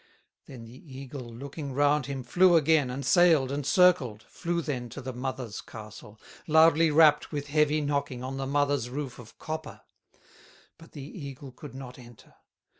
"Then 0.47 0.65
the 0.65 0.97
eagle, 0.97 1.31
looking 1.31 1.73
round 1.73 2.07
him, 2.07 2.23
Flew 2.23 2.55
again, 2.55 2.89
and 2.89 3.05
sailed, 3.05 3.51
and 3.51 3.63
circled, 3.63 4.23
Flew 4.23 4.59
then 4.63 4.89
to 4.89 4.99
the 4.99 5.13
mothers' 5.13 5.61
castle, 5.61 6.19
Loudly 6.47 6.89
rapped 6.89 7.31
with 7.31 7.49
heavy 7.49 7.81
knocking 7.81 8.23
On 8.23 8.37
the 8.37 8.47
mothers' 8.47 8.89
roof 8.89 9.19
of 9.19 9.37
copper; 9.37 9.81
But 10.79 10.93
the 10.93 11.03
eagle 11.03 11.51
could 11.51 11.75
not 11.75 11.99
enter. 11.99 12.33